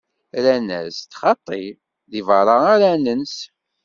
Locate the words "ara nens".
2.73-3.35